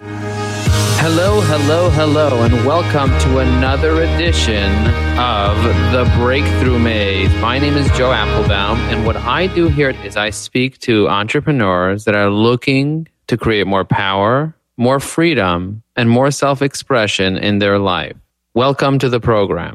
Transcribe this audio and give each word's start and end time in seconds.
Hello, 0.00 1.40
hello, 1.40 1.90
hello, 1.90 2.44
and 2.44 2.54
welcome 2.64 3.10
to 3.20 3.38
another 3.38 4.02
edition 4.02 4.70
of 5.18 5.56
the 5.92 6.08
Breakthrough 6.16 6.78
Maze. 6.78 7.34
My 7.40 7.58
name 7.58 7.74
is 7.74 7.86
Joe 7.96 8.10
Apfelbaum, 8.10 8.76
and 8.92 9.04
what 9.04 9.16
I 9.16 9.48
do 9.48 9.66
here 9.66 9.90
is 10.04 10.16
I 10.16 10.30
speak 10.30 10.78
to 10.80 11.08
entrepreneurs 11.08 12.04
that 12.04 12.14
are 12.14 12.30
looking 12.30 13.08
to 13.26 13.36
create 13.36 13.66
more 13.66 13.84
power, 13.84 14.54
more 14.76 15.00
freedom, 15.00 15.82
and 15.96 16.08
more 16.08 16.30
self 16.30 16.62
expression 16.62 17.36
in 17.36 17.58
their 17.58 17.80
life. 17.80 18.16
Welcome 18.54 19.00
to 19.00 19.08
the 19.08 19.18
program. 19.18 19.72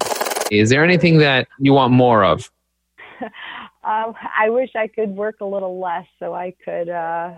Is 0.51 0.69
there 0.69 0.85
anything 0.85 1.17
that 1.17 1.49
you 1.59 1.73
want 1.73 1.91
more 1.91 2.23
of? 2.23 2.49
um, 3.21 4.13
I 4.39 4.49
wish 4.49 4.69
I 4.75 4.87
could 4.87 5.09
work 5.09 5.41
a 5.41 5.45
little 5.45 5.81
less 5.81 6.07
so 6.17 6.33
I 6.33 6.55
could, 6.63 6.87
uh, 6.87 7.33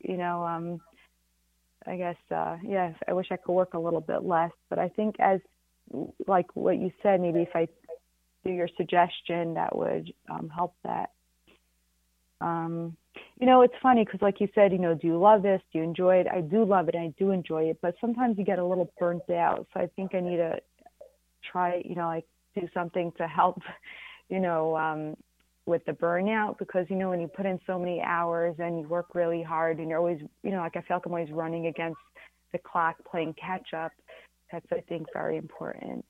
you 0.00 0.16
know, 0.16 0.44
um, 0.44 0.80
I 1.86 1.96
guess, 1.96 2.16
uh, 2.30 2.56
yeah, 2.62 2.92
I 3.06 3.12
wish 3.12 3.26
I 3.30 3.36
could 3.36 3.52
work 3.52 3.74
a 3.74 3.78
little 3.78 4.00
bit 4.00 4.22
less. 4.22 4.52
But 4.70 4.78
I 4.78 4.88
think, 4.88 5.16
as 5.20 5.40
like 6.26 6.46
what 6.54 6.78
you 6.78 6.90
said, 7.02 7.20
maybe 7.20 7.40
if 7.40 7.54
I 7.54 7.68
do 8.44 8.52
your 8.52 8.68
suggestion, 8.76 9.54
that 9.54 9.76
would 9.76 10.12
um, 10.30 10.50
help 10.54 10.74
that. 10.84 11.10
Um, 12.40 12.96
you 13.38 13.46
know, 13.46 13.62
it's 13.62 13.74
funny 13.82 14.04
because, 14.04 14.22
like 14.22 14.40
you 14.40 14.48
said, 14.54 14.72
you 14.72 14.78
know, 14.78 14.94
do 14.94 15.06
you 15.06 15.18
love 15.18 15.42
this? 15.42 15.60
Do 15.72 15.78
you 15.78 15.84
enjoy 15.84 16.16
it? 16.16 16.26
I 16.32 16.40
do 16.40 16.64
love 16.64 16.88
it. 16.88 16.94
I 16.94 17.12
do 17.18 17.30
enjoy 17.30 17.64
it, 17.64 17.78
but 17.82 17.94
sometimes 18.00 18.38
you 18.38 18.44
get 18.44 18.58
a 18.58 18.64
little 18.64 18.90
burnt 18.98 19.28
out. 19.30 19.66
So 19.72 19.80
I 19.80 19.86
think 19.96 20.14
I 20.14 20.20
need 20.20 20.36
to 20.36 20.58
try, 21.50 21.82
you 21.84 21.94
know, 21.94 22.06
like 22.06 22.26
do 22.54 22.68
something 22.72 23.12
to 23.18 23.26
help, 23.26 23.60
you 24.28 24.40
know, 24.40 24.76
um, 24.76 25.16
with 25.66 25.84
the 25.86 25.92
burnout 25.92 26.58
because 26.58 26.86
you 26.90 26.96
know 26.96 27.10
when 27.10 27.20
you 27.20 27.28
put 27.28 27.46
in 27.46 27.58
so 27.66 27.78
many 27.78 28.00
hours 28.02 28.54
and 28.58 28.78
you 28.80 28.86
work 28.86 29.14
really 29.14 29.42
hard 29.42 29.78
and 29.78 29.88
you're 29.88 29.98
always, 29.98 30.20
you 30.42 30.50
know, 30.50 30.58
like 30.58 30.76
I 30.76 30.82
feel 30.82 30.98
like 30.98 31.06
I'm 31.06 31.12
always 31.12 31.30
running 31.30 31.66
against 31.66 32.00
the 32.52 32.58
clock, 32.58 32.96
playing 33.10 33.34
catch 33.34 33.72
up. 33.74 33.92
That's 34.52 34.66
I 34.72 34.80
think 34.80 35.06
very 35.12 35.36
important 35.36 36.04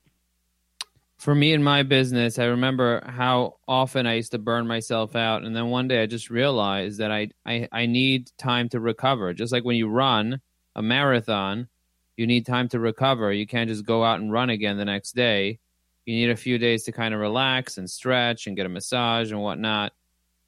for 1.18 1.34
me 1.34 1.54
in 1.54 1.62
my 1.62 1.82
business, 1.82 2.38
I 2.38 2.44
remember 2.44 3.02
how 3.06 3.56
often 3.66 4.06
I 4.06 4.14
used 4.14 4.32
to 4.32 4.38
burn 4.38 4.66
myself 4.66 5.16
out, 5.16 5.42
and 5.42 5.54
then 5.54 5.68
one 5.68 5.88
day 5.88 6.02
I 6.02 6.06
just 6.06 6.28
realized 6.28 6.98
that 6.98 7.10
I 7.10 7.30
I, 7.46 7.68
I 7.72 7.86
need 7.86 8.30
time 8.36 8.68
to 8.70 8.80
recover. 8.80 9.32
Just 9.32 9.52
like 9.52 9.64
when 9.64 9.76
you 9.76 9.88
run 9.88 10.40
a 10.74 10.82
marathon, 10.82 11.68
you 12.16 12.26
need 12.26 12.46
time 12.46 12.68
to 12.70 12.80
recover. 12.80 13.32
You 13.32 13.46
can't 13.46 13.70
just 13.70 13.86
go 13.86 14.04
out 14.04 14.20
and 14.20 14.32
run 14.32 14.50
again 14.50 14.76
the 14.76 14.84
next 14.84 15.12
day. 15.12 15.60
You 16.06 16.14
need 16.14 16.30
a 16.30 16.36
few 16.36 16.58
days 16.58 16.84
to 16.84 16.92
kind 16.92 17.14
of 17.14 17.20
relax 17.20 17.78
and 17.78 17.88
stretch 17.88 18.46
and 18.46 18.56
get 18.56 18.66
a 18.66 18.68
massage 18.68 19.32
and 19.32 19.40
whatnot. 19.40 19.92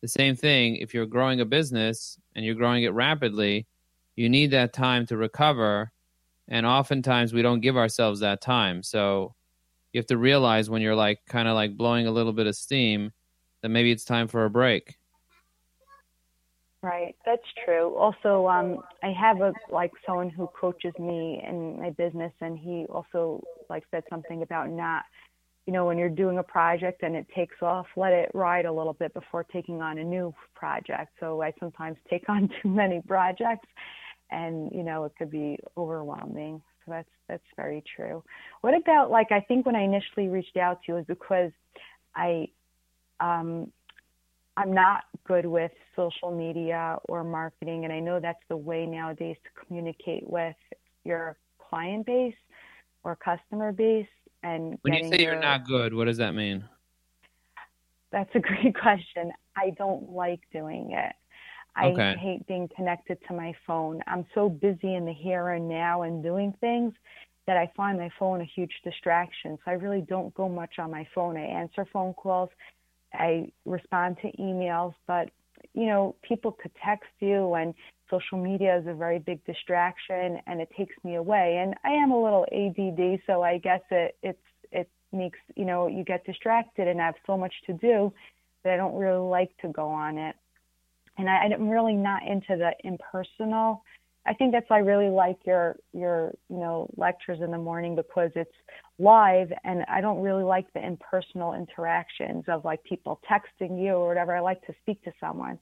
The 0.02 0.08
same 0.08 0.36
thing 0.36 0.76
if 0.76 0.92
you're 0.92 1.06
growing 1.06 1.40
a 1.40 1.44
business 1.44 2.18
and 2.34 2.44
you're 2.44 2.54
growing 2.54 2.84
it 2.84 2.92
rapidly, 2.92 3.66
you 4.14 4.28
need 4.28 4.50
that 4.50 4.72
time 4.72 5.06
to 5.06 5.16
recover. 5.16 5.92
And 6.48 6.66
oftentimes 6.66 7.32
we 7.32 7.42
don't 7.42 7.60
give 7.60 7.76
ourselves 7.76 8.20
that 8.20 8.40
time. 8.40 8.82
So 8.82 9.34
you 9.92 9.98
have 9.98 10.06
to 10.06 10.18
realize 10.18 10.68
when 10.68 10.82
you're 10.82 10.94
like 10.94 11.20
kind 11.26 11.48
of 11.48 11.54
like 11.54 11.76
blowing 11.76 12.06
a 12.06 12.10
little 12.10 12.32
bit 12.32 12.46
of 12.46 12.54
steam 12.54 13.12
that 13.62 13.70
maybe 13.70 13.90
it's 13.90 14.04
time 14.04 14.28
for 14.28 14.44
a 14.44 14.50
break. 14.50 14.96
Right, 16.82 17.16
that's 17.24 17.42
true. 17.64 17.96
Also, 17.96 18.46
um, 18.46 18.78
I 19.02 19.10
have 19.10 19.40
a 19.40 19.52
like 19.72 19.90
someone 20.06 20.30
who 20.30 20.48
coaches 20.48 20.92
me 21.00 21.42
in 21.44 21.80
my 21.80 21.90
business, 21.90 22.32
and 22.40 22.56
he 22.56 22.86
also 22.88 23.42
like 23.68 23.82
said 23.90 24.04
something 24.08 24.42
about 24.42 24.70
not, 24.70 25.02
you 25.66 25.72
know, 25.72 25.84
when 25.84 25.98
you're 25.98 26.08
doing 26.08 26.38
a 26.38 26.42
project 26.42 27.02
and 27.02 27.16
it 27.16 27.26
takes 27.34 27.56
off, 27.60 27.86
let 27.96 28.12
it 28.12 28.30
ride 28.34 28.66
a 28.66 28.72
little 28.72 28.92
bit 28.92 29.12
before 29.12 29.44
taking 29.44 29.82
on 29.82 29.98
a 29.98 30.04
new 30.04 30.32
project. 30.54 31.12
So 31.18 31.42
I 31.42 31.52
sometimes 31.58 31.96
take 32.10 32.28
on 32.28 32.48
too 32.62 32.68
many 32.68 33.02
projects, 33.06 33.68
and 34.30 34.70
you 34.72 34.82
know, 34.82 35.04
it 35.04 35.12
could 35.18 35.30
be 35.30 35.58
overwhelming. 35.76 36.62
So 36.84 36.92
that's 36.92 37.08
that's 37.28 37.42
very 37.56 37.82
true. 37.96 38.22
What 38.60 38.74
about 38.76 39.10
like 39.10 39.32
I 39.32 39.40
think 39.40 39.66
when 39.66 39.74
I 39.74 39.82
initially 39.82 40.28
reached 40.28 40.56
out 40.56 40.80
to 40.86 40.92
you 40.92 40.98
is 40.98 41.06
because 41.06 41.50
I 42.14 42.48
um 43.18 43.72
I'm 44.56 44.72
not 44.72 45.04
good 45.26 45.44
with 45.44 45.72
social 45.96 46.30
media 46.30 46.96
or 47.08 47.24
marketing 47.24 47.84
and 47.84 47.92
I 47.92 48.00
know 48.00 48.20
that's 48.20 48.38
the 48.48 48.56
way 48.56 48.86
nowadays 48.86 49.36
to 49.42 49.66
communicate 49.66 50.28
with 50.28 50.56
your 51.04 51.36
client 51.68 52.06
base 52.06 52.34
or 53.04 53.16
customer 53.16 53.72
base 53.72 54.06
and 54.46 54.78
when 54.82 54.94
you 54.94 55.10
say 55.10 55.22
your, 55.22 55.32
you're 55.32 55.40
not 55.40 55.66
good 55.66 55.94
what 55.94 56.04
does 56.04 56.18
that 56.18 56.34
mean 56.34 56.64
that's 58.12 58.30
a 58.34 58.40
great 58.48 58.78
question 58.78 59.32
i 59.56 59.70
don't 59.70 60.10
like 60.10 60.40
doing 60.52 60.92
it 60.92 61.14
I 61.76 61.88
okay. 61.88 62.16
hate 62.18 62.46
being 62.46 62.70
connected 62.74 63.18
to 63.28 63.34
my 63.34 63.52
phone. 63.66 64.00
I'm 64.06 64.24
so 64.34 64.48
busy 64.48 64.94
in 64.94 65.04
the 65.04 65.12
here 65.12 65.50
and 65.50 65.68
now 65.68 66.02
and 66.02 66.22
doing 66.22 66.54
things 66.58 66.94
that 67.46 67.56
I 67.56 67.70
find 67.76 67.98
my 67.98 68.10
phone 68.18 68.40
a 68.40 68.44
huge 68.44 68.72
distraction. 68.82 69.58
So 69.64 69.70
I 69.70 69.74
really 69.74 70.00
don't 70.00 70.34
go 70.34 70.48
much 70.48 70.78
on 70.78 70.90
my 70.90 71.06
phone. 71.14 71.36
I 71.36 71.42
answer 71.44 71.86
phone 71.92 72.14
calls, 72.14 72.48
I 73.12 73.52
respond 73.64 74.16
to 74.22 74.32
emails, 74.38 74.94
but 75.06 75.28
you 75.76 75.86
know, 75.86 76.16
people 76.22 76.50
could 76.50 76.72
text 76.84 77.10
you 77.20 77.54
and 77.54 77.74
social 78.10 78.38
media 78.38 78.78
is 78.78 78.86
a 78.86 78.94
very 78.94 79.18
big 79.18 79.44
distraction 79.44 80.40
and 80.46 80.60
it 80.60 80.70
takes 80.76 80.94
me 81.04 81.16
away. 81.16 81.58
And 81.62 81.74
I 81.84 81.90
am 81.90 82.10
a 82.10 82.20
little 82.20 82.46
ADD, 82.50 83.20
so 83.26 83.42
I 83.42 83.58
guess 83.58 83.82
it 83.90 84.16
it's 84.22 84.38
it 84.72 84.90
makes, 85.12 85.38
you 85.54 85.64
know, 85.64 85.86
you 85.86 86.02
get 86.02 86.24
distracted 86.24 86.88
and 86.88 87.00
I 87.00 87.06
have 87.06 87.14
so 87.26 87.36
much 87.36 87.54
to 87.66 87.72
do 87.74 88.12
that 88.64 88.74
I 88.74 88.76
don't 88.76 88.96
really 88.96 89.28
like 89.28 89.56
to 89.58 89.68
go 89.68 89.88
on 89.88 90.18
it 90.18 90.34
and 91.18 91.28
I, 91.28 91.36
I'm 91.36 91.68
really 91.68 91.94
not 91.94 92.22
into 92.26 92.56
the 92.56 92.72
impersonal. 92.84 93.82
I 94.26 94.34
think 94.34 94.52
that's 94.52 94.68
why 94.68 94.76
I 94.76 94.80
really 94.80 95.08
like 95.10 95.38
your 95.44 95.76
your 95.92 96.32
you 96.48 96.58
know 96.58 96.88
lectures 96.96 97.40
in 97.42 97.50
the 97.50 97.58
morning 97.58 97.94
because 97.94 98.30
it's 98.34 98.52
live 98.98 99.52
and 99.64 99.84
I 99.88 100.00
don't 100.00 100.22
really 100.22 100.42
like 100.42 100.72
the 100.72 100.84
impersonal 100.84 101.54
interactions 101.54 102.44
of 102.48 102.64
like 102.64 102.82
people 102.84 103.20
texting 103.30 103.82
you 103.82 103.92
or 103.92 104.08
whatever. 104.08 104.36
I 104.36 104.40
like 104.40 104.64
to 104.66 104.74
speak 104.82 105.02
to 105.04 105.12
someone. 105.20 105.58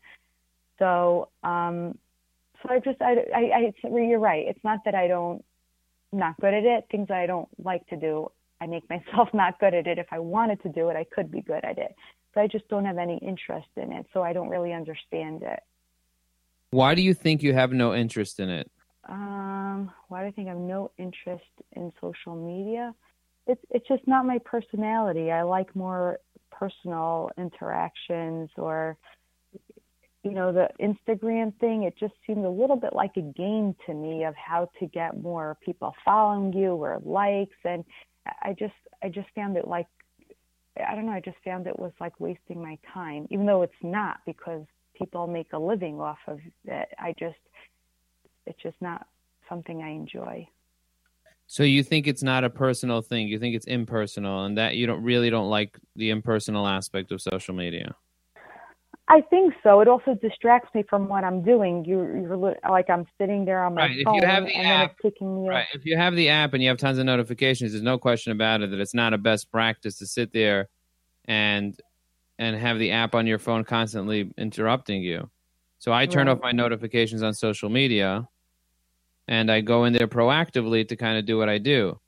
So 0.78 1.28
um 1.42 1.98
so 2.62 2.70
I 2.70 2.78
just 2.80 3.00
I 3.02 3.16
I, 3.34 3.72
I 3.84 3.88
you're 3.88 4.18
right. 4.18 4.46
It's 4.46 4.64
not 4.64 4.80
that 4.84 4.94
I 4.94 5.08
don't 5.08 5.44
I'm 6.12 6.18
not 6.18 6.40
good 6.40 6.54
at 6.54 6.64
it. 6.64 6.86
Things 6.90 7.10
I 7.10 7.26
don't 7.26 7.48
like 7.62 7.86
to 7.88 7.96
do, 7.96 8.30
I 8.60 8.66
make 8.66 8.88
myself 8.90 9.28
not 9.34 9.58
good 9.60 9.74
at 9.74 9.86
it. 9.86 9.98
If 9.98 10.06
I 10.10 10.18
wanted 10.18 10.62
to 10.62 10.68
do 10.68 10.88
it, 10.88 10.96
I 10.96 11.04
could 11.04 11.30
be 11.30 11.42
good 11.42 11.64
at 11.64 11.78
it 11.78 11.94
but 12.34 12.42
I 12.42 12.46
just 12.46 12.68
don't 12.68 12.84
have 12.84 12.98
any 12.98 13.18
interest 13.18 13.68
in 13.76 13.92
it, 13.92 14.06
so 14.12 14.22
I 14.22 14.32
don't 14.32 14.48
really 14.48 14.72
understand 14.72 15.42
it. 15.42 15.60
Why 16.74 16.96
do 16.96 17.02
you 17.02 17.14
think 17.14 17.44
you 17.44 17.54
have 17.54 17.72
no 17.72 17.94
interest 17.94 18.40
in 18.40 18.50
it? 18.50 18.68
Um, 19.08 19.92
why 20.08 20.22
do 20.22 20.26
I 20.26 20.30
think 20.32 20.48
I 20.48 20.50
have 20.50 20.60
no 20.60 20.90
interest 20.98 21.44
in 21.70 21.92
social 22.00 22.34
media? 22.34 22.92
It's 23.46 23.64
it's 23.70 23.86
just 23.86 24.04
not 24.08 24.26
my 24.26 24.38
personality. 24.38 25.30
I 25.30 25.42
like 25.42 25.76
more 25.76 26.18
personal 26.50 27.30
interactions 27.38 28.50
or 28.56 28.96
you 30.24 30.32
know 30.32 30.50
the 30.52 30.68
Instagram 30.80 31.56
thing 31.60 31.84
it 31.84 31.94
just 31.96 32.14
seemed 32.26 32.44
a 32.44 32.50
little 32.50 32.76
bit 32.76 32.92
like 32.92 33.16
a 33.18 33.22
game 33.22 33.76
to 33.86 33.94
me 33.94 34.24
of 34.24 34.34
how 34.34 34.68
to 34.80 34.86
get 34.86 35.22
more 35.22 35.56
people 35.64 35.94
following 36.04 36.52
you 36.52 36.70
or 36.70 37.00
likes 37.04 37.60
and 37.64 37.84
I 38.42 38.52
just 38.58 38.74
I 39.00 39.10
just 39.10 39.28
found 39.36 39.56
it 39.56 39.68
like 39.68 39.86
I 40.76 40.96
don't 40.96 41.06
know, 41.06 41.12
I 41.12 41.20
just 41.20 41.36
found 41.44 41.68
it 41.68 41.78
was 41.78 41.92
like 42.00 42.18
wasting 42.18 42.60
my 42.60 42.78
time, 42.92 43.28
even 43.30 43.46
though 43.46 43.62
it's 43.62 43.82
not 43.82 44.16
because 44.26 44.64
people 44.94 45.26
make 45.26 45.52
a 45.52 45.58
living 45.58 46.00
off 46.00 46.18
of 46.26 46.38
it. 46.66 46.88
I 46.98 47.14
just, 47.18 47.38
it's 48.46 48.60
just 48.62 48.76
not 48.80 49.06
something 49.48 49.82
I 49.82 49.90
enjoy. 49.90 50.48
So 51.46 51.62
you 51.62 51.82
think 51.82 52.06
it's 52.06 52.22
not 52.22 52.42
a 52.44 52.50
personal 52.50 53.02
thing? 53.02 53.28
You 53.28 53.38
think 53.38 53.54
it's 53.54 53.66
impersonal, 53.66 54.44
and 54.44 54.56
that 54.56 54.76
you 54.76 54.86
don't 54.86 55.02
really 55.02 55.28
don't 55.28 55.50
like 55.50 55.78
the 55.94 56.10
impersonal 56.10 56.66
aspect 56.66 57.12
of 57.12 57.20
social 57.20 57.54
media? 57.54 57.94
I 59.08 59.20
think 59.20 59.52
so. 59.62 59.80
It 59.80 59.88
also 59.88 60.14
distracts 60.14 60.74
me 60.74 60.82
from 60.88 61.08
what 61.08 61.24
I'm 61.24 61.42
doing. 61.42 61.84
You, 61.84 61.98
you're 62.22 62.56
like 62.70 62.88
I'm 62.88 63.06
sitting 63.18 63.44
there 63.44 63.62
on 63.62 63.74
my 63.74 63.82
right. 63.82 64.04
phone, 64.04 64.16
if 64.16 64.22
you 64.22 64.28
have 64.28 64.46
the 64.46 64.54
and 64.54 64.66
app, 64.66 64.96
then 65.02 65.12
it's 65.12 65.20
me 65.20 65.48
right. 65.48 65.66
If 65.74 65.84
you 65.84 65.96
have 65.98 66.16
the 66.16 66.30
app 66.30 66.54
and 66.54 66.62
you 66.62 66.70
have 66.70 66.78
tons 66.78 66.96
of 66.96 67.04
notifications, 67.04 67.72
there's 67.72 67.82
no 67.82 67.98
question 67.98 68.32
about 68.32 68.62
it 68.62 68.70
that 68.70 68.80
it's 68.80 68.94
not 68.94 69.12
a 69.12 69.18
best 69.18 69.50
practice 69.50 69.98
to 69.98 70.06
sit 70.06 70.32
there 70.32 70.70
and 71.26 71.78
and 72.38 72.56
have 72.56 72.78
the 72.78 72.90
app 72.90 73.14
on 73.14 73.26
your 73.26 73.38
phone 73.38 73.64
constantly 73.64 74.32
interrupting 74.36 75.02
you. 75.02 75.30
So 75.78 75.92
I 75.92 76.06
turn 76.06 76.26
right. 76.26 76.32
off 76.32 76.42
my 76.42 76.52
notifications 76.52 77.22
on 77.22 77.34
social 77.34 77.68
media, 77.68 78.26
and 79.28 79.50
I 79.50 79.60
go 79.60 79.84
in 79.84 79.92
there 79.92 80.08
proactively 80.08 80.88
to 80.88 80.96
kind 80.96 81.18
of 81.18 81.26
do 81.26 81.36
what 81.38 81.48
I 81.48 81.58
do. 81.58 82.00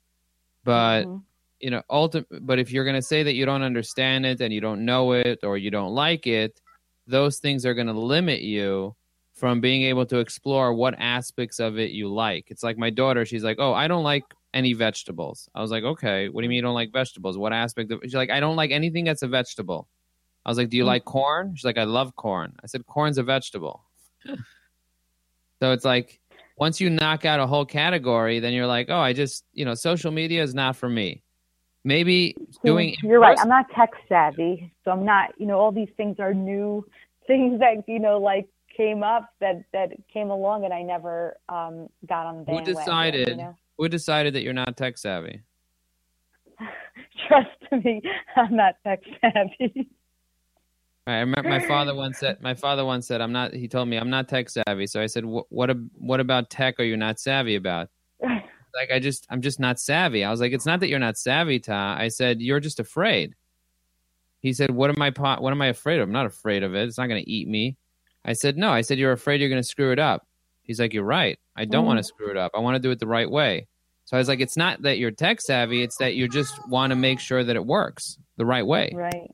But 0.63 1.03
mm-hmm. 1.03 1.17
you 1.59 1.71
know, 1.71 1.83
ultimate. 1.89 2.27
But 2.45 2.59
if 2.59 2.71
you're 2.71 2.85
going 2.85 2.95
to 2.95 3.01
say 3.01 3.23
that 3.23 3.33
you 3.35 3.45
don't 3.45 3.61
understand 3.61 4.25
it 4.25 4.41
and 4.41 4.53
you 4.53 4.61
don't 4.61 4.83
know 4.83 5.11
it 5.13 5.39
or 5.43 5.57
you 5.57 5.71
don't 5.71 5.93
like 5.93 6.27
it 6.27 6.59
those 7.07 7.39
things 7.39 7.65
are 7.65 7.73
going 7.73 7.87
to 7.87 7.93
limit 7.93 8.41
you 8.41 8.95
from 9.33 9.61
being 9.61 9.83
able 9.83 10.05
to 10.05 10.17
explore 10.17 10.73
what 10.73 10.95
aspects 10.97 11.59
of 11.59 11.79
it 11.79 11.91
you 11.91 12.09
like. 12.09 12.45
It's 12.49 12.63
like 12.63 12.77
my 12.77 12.89
daughter, 12.89 13.25
she's 13.25 13.43
like, 13.43 13.57
"Oh, 13.59 13.73
I 13.73 13.87
don't 13.87 14.03
like 14.03 14.23
any 14.53 14.73
vegetables." 14.73 15.49
I 15.55 15.61
was 15.61 15.71
like, 15.71 15.83
"Okay, 15.83 16.29
what 16.29 16.41
do 16.41 16.45
you 16.45 16.49
mean 16.49 16.57
you 16.57 16.61
don't 16.63 16.73
like 16.73 16.91
vegetables? 16.91 17.37
What 17.37 17.53
aspect 17.53 17.91
of?" 17.91 18.01
She's 18.03 18.15
like, 18.15 18.29
"I 18.29 18.39
don't 18.39 18.55
like 18.55 18.71
anything 18.71 19.05
that's 19.05 19.23
a 19.23 19.27
vegetable." 19.27 19.87
I 20.47 20.49
was 20.51 20.57
like, 20.57 20.69
"Do 20.69 20.77
you 20.77 20.83
mm-hmm. 20.83 20.87
like 20.87 21.05
corn?" 21.05 21.53
She's 21.55 21.65
like, 21.65 21.77
"I 21.77 21.83
love 21.83 22.15
corn." 22.15 22.55
I 22.63 22.67
said, 22.67 22.87
"Corn's 22.87 23.19
a 23.19 23.23
vegetable." 23.23 23.83
so 24.25 25.71
it's 25.71 25.85
like 25.85 26.19
once 26.57 26.81
you 26.81 26.89
knock 26.89 27.25
out 27.25 27.39
a 27.39 27.47
whole 27.47 27.65
category, 27.65 28.39
then 28.39 28.53
you're 28.53 28.67
like, 28.67 28.87
oh, 28.89 28.99
I 28.99 29.13
just, 29.13 29.45
you 29.53 29.63
know, 29.63 29.75
social 29.75 30.11
media 30.11 30.41
is 30.41 30.55
not 30.55 30.75
for 30.75 30.89
me. 30.89 31.23
Maybe 31.83 32.35
doing. 32.65 32.95
You're 33.01 33.19
right. 33.19 33.37
I'm 33.39 33.47
not 33.47 33.69
tech 33.73 33.91
savvy, 34.09 34.73
so 34.83 34.91
I'm 34.91 35.05
not. 35.05 35.29
You 35.37 35.45
know, 35.45 35.59
all 35.59 35.71
these 35.71 35.87
things 35.95 36.17
are 36.19 36.33
new 36.33 36.85
things 37.27 37.59
that 37.59 37.83
you 37.87 37.99
know, 37.99 38.17
like 38.17 38.47
came 38.75 39.03
up 39.03 39.29
that 39.39 39.63
that 39.71 39.91
came 40.11 40.29
along, 40.29 40.65
and 40.65 40.73
I 40.73 40.81
never 40.81 41.37
um, 41.47 41.87
got 42.05 42.25
on 42.25 42.39
the 42.39 42.43
bandwagon. 42.43 42.73
Who 42.73 42.79
decided? 42.79 43.29
You 43.29 43.35
know? 43.37 43.55
Who 43.77 43.87
decided 43.87 44.33
that 44.33 44.41
you're 44.41 44.53
not 44.53 44.75
tech 44.75 44.97
savvy? 44.97 45.43
Trust 47.27 47.85
me, 47.85 48.01
I'm 48.35 48.55
not 48.55 48.75
tech 48.83 48.99
savvy. 49.21 49.89
I 51.07 51.19
remember 51.19 51.49
my 51.49 51.65
father 51.65 51.95
once 52.03 52.19
said. 52.19 52.41
My 52.41 52.53
father 52.53 52.83
once 52.85 53.07
said, 53.07 53.21
"I'm 53.21 53.31
not." 53.31 53.53
He 53.53 53.67
told 53.67 53.87
me, 53.87 53.97
"I'm 53.97 54.09
not 54.09 54.27
tech 54.27 54.49
savvy." 54.49 54.87
So 54.87 55.01
I 55.01 55.05
said, 55.05 55.25
"What? 55.25 55.45
What, 55.49 55.69
what 55.97 56.19
about 56.19 56.49
tech? 56.49 56.79
Are 56.79 56.83
you 56.83 56.97
not 56.97 57.19
savvy 57.19 57.55
about?" 57.55 57.89
like 58.21 58.91
I 58.93 58.99
just, 58.99 59.25
I'm 59.29 59.41
just 59.41 59.59
not 59.59 59.79
savvy. 59.79 60.23
I 60.23 60.29
was 60.29 60.41
like, 60.41 60.51
"It's 60.51 60.65
not 60.65 60.81
that 60.81 60.89
you're 60.89 60.99
not 60.99 61.17
savvy, 61.17 61.59
Ta." 61.59 61.95
I 61.97 62.09
said, 62.09 62.41
"You're 62.41 62.59
just 62.59 62.79
afraid." 62.79 63.35
He 64.41 64.51
said, 64.53 64.71
"What 64.71 64.89
am 64.89 65.01
I? 65.01 65.11
What 65.39 65.51
am 65.51 65.61
I 65.61 65.67
afraid 65.67 65.99
of? 65.99 66.07
I'm 66.07 66.13
not 66.13 66.25
afraid 66.25 66.63
of 66.63 66.75
it. 66.75 66.87
It's 66.87 66.97
not 66.97 67.07
going 67.07 67.23
to 67.23 67.29
eat 67.29 67.47
me." 67.47 67.77
I 68.25 68.33
said, 68.33 68.57
"No." 68.57 68.69
I 68.69 68.81
said, 68.81 68.99
"You're 68.99 69.13
afraid 69.13 69.39
you're 69.39 69.49
going 69.49 69.61
to 69.61 69.67
screw 69.67 69.93
it 69.93 69.99
up." 69.99 70.27
He's 70.63 70.79
like, 70.79 70.93
"You're 70.93 71.03
right. 71.03 71.39
I 71.55 71.63
don't 71.63 71.85
mm. 71.85 71.87
want 71.87 71.99
to 71.99 72.03
screw 72.03 72.29
it 72.29 72.37
up. 72.37 72.51
I 72.53 72.59
want 72.59 72.75
to 72.75 72.79
do 72.79 72.91
it 72.91 72.99
the 72.99 73.07
right 73.07 73.29
way." 73.29 73.67
So 74.03 74.17
I 74.17 74.19
was 74.19 74.27
like, 74.27 74.41
"It's 74.41 74.57
not 74.57 74.81
that 74.81 74.97
you're 74.97 75.11
tech 75.11 75.39
savvy. 75.39 75.83
It's 75.83 75.97
that 75.97 76.15
you 76.15 76.27
just 76.27 76.67
want 76.67 76.91
to 76.91 76.95
make 76.97 77.21
sure 77.21 77.45
that 77.45 77.55
it 77.55 77.65
works 77.65 78.17
the 78.35 78.45
right 78.45 78.67
way." 78.67 78.91
Right. 78.93 79.31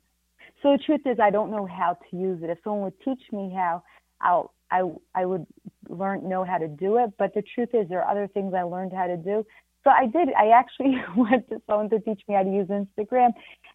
So 0.63 0.71
the 0.71 0.83
truth 0.83 1.01
is, 1.05 1.19
I 1.21 1.29
don't 1.29 1.51
know 1.51 1.67
how 1.67 1.97
to 2.09 2.17
use 2.17 2.41
it. 2.41 2.49
If 2.49 2.57
someone 2.63 2.83
would 2.83 2.99
teach 3.01 3.21
me 3.31 3.53
how, 3.53 3.83
I'll, 4.21 4.53
I, 4.71 4.89
I 5.13 5.25
would 5.25 5.45
learn, 5.89 6.27
know 6.27 6.45
how 6.45 6.57
to 6.57 6.69
do 6.69 6.97
it. 6.97 7.11
But 7.19 7.33
the 7.33 7.43
truth 7.53 7.69
is, 7.73 7.89
there 7.89 8.01
are 8.01 8.09
other 8.09 8.27
things 8.27 8.53
I 8.53 8.63
learned 8.63 8.93
how 8.93 9.07
to 9.07 9.17
do. 9.17 9.45
So 9.83 9.89
I 9.89 10.05
did. 10.07 10.29
I 10.39 10.49
actually 10.49 10.95
went 11.17 11.49
to 11.49 11.61
someone 11.67 11.89
to 11.89 11.99
teach 11.99 12.21
me 12.27 12.35
how 12.35 12.43
to 12.43 12.49
use 12.49 12.67
Instagram, 12.67 13.31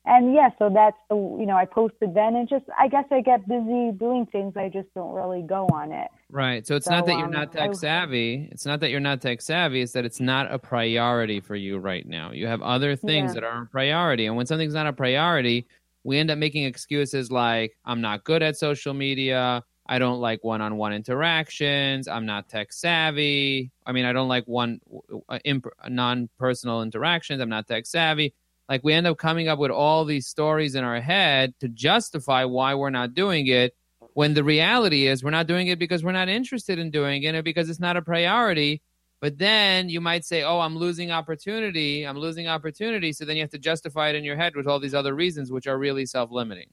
and 0.07 0.35
yeah, 0.35 0.49
so 0.59 0.71
that's 0.73 0.97
uh, 1.11 1.15
you 1.15 1.45
know 1.45 1.57
I 1.57 1.67
posted 1.67 2.15
then, 2.15 2.35
and 2.35 2.49
just 2.49 2.65
I 2.79 2.89
guess 2.89 3.05
I 3.11 3.21
get 3.21 3.47
busy 3.47 3.93
doing 3.93 4.27
things. 4.33 4.55
I 4.57 4.71
just 4.73 4.89
don't 4.95 5.13
really 5.13 5.43
go 5.43 5.67
on 5.67 5.93
it. 5.93 6.09
Right. 6.31 6.67
So 6.67 6.77
it's 6.77 6.87
so, 6.87 6.93
not 6.93 7.07
that 7.07 7.19
you're 7.19 7.29
not 7.29 7.53
tech 7.53 7.75
savvy. 7.75 8.49
It's 8.51 8.65
not 8.65 8.81
that 8.81 8.91
you're 8.91 9.01
not 9.01 9.21
tech 9.21 9.43
savvy. 9.43 9.83
It's 9.83 9.93
that 9.93 10.07
it's 10.07 10.21
not 10.21 10.51
a 10.51 10.59
priority 10.59 11.41
for 11.41 11.57
you 11.57 11.79
right 11.79 12.07
now. 12.07 12.33
You 12.33 12.47
have 12.47 12.63
other 12.63 12.97
things 12.97 13.31
yeah. 13.31 13.35
that 13.35 13.45
are 13.45 13.63
a 13.63 13.67
priority, 13.67 14.27
and 14.27 14.37
when 14.37 14.47
something's 14.47 14.75
not 14.75 14.87
a 14.87 14.95
priority, 14.95 15.67
we 16.05 16.19
end 16.19 16.31
up 16.31 16.39
making 16.39 16.65
excuses 16.65 17.31
like 17.31 17.77
i'm 17.85 18.01
not 18.01 18.25
good 18.25 18.43
at 18.43 18.57
social 18.57 18.95
media. 18.95 19.63
I 19.91 19.99
don't 19.99 20.21
like 20.21 20.45
one-on-one 20.45 20.93
interactions. 20.93 22.09
I'm 22.09 22.27
not 22.27 22.51
tech 22.51 22.75
savvy. 22.75 23.71
I 23.87 23.93
mean 23.93 24.05
i 24.05 24.13
don't 24.13 24.29
like 24.29 24.45
one 24.47 24.81
uh, 25.29 25.39
imp- 25.45 25.67
non-personal 25.89 26.83
interactions. 26.83 27.41
I'm 27.41 27.49
not 27.49 27.67
tech 27.67 27.87
savvy. 27.87 28.35
Like 28.69 28.85
we 28.85 28.93
end 28.93 29.07
up 29.07 29.17
coming 29.17 29.49
up 29.49 29.59
with 29.59 29.71
all 29.71 30.05
these 30.05 30.27
stories 30.27 30.75
in 30.75 30.85
our 30.85 31.01
head 31.01 31.55
to 31.61 31.69
justify 31.69 32.45
why 32.45 32.75
we're 32.75 32.91
not 32.91 33.15
doing 33.15 33.47
it 33.47 33.75
when 34.13 34.35
the 34.35 34.45
reality 34.45 35.07
is 35.07 35.25
we're 35.25 35.31
not 35.31 35.47
doing 35.47 35.69
it 35.69 35.79
because 35.79 36.05
we're 36.05 36.13
not 36.13 36.29
interested 36.29 36.79
in 36.79 36.91
doing 36.91 37.23
it 37.23 37.35
or 37.35 37.43
because 37.43 37.71
it's 37.71 37.81
not 37.81 37.97
a 37.97 38.03
priority 38.03 38.83
but 39.21 39.39
then 39.39 39.89
you 39.89 40.01
might 40.01 40.25
say, 40.25 40.45
oh, 40.45 40.61
I'm 40.61 40.77
losing 40.77 41.11
opportunity. 41.11 42.05
I'm 42.05 42.19
losing 42.19 42.47
opportunity. 42.47 43.13
So 43.13 43.25
then 43.25 43.37
you 43.37 43.43
have 43.43 43.51
to 43.51 43.59
justify 43.59 44.11
it 44.11 44.17
in 44.17 44.25
your 44.25 44.37
head 44.37 44.55
with 44.55 44.67
all 44.67 44.79
these 44.79 44.95
other 44.95 45.15
reasons, 45.15 45.51
which 45.51 45.67
are 45.67 45.79
really 45.79 46.07
self 46.07 46.31
limiting. 46.31 46.69